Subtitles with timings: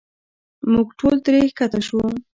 [0.71, 2.01] موږ ټول ترې ښکته شو.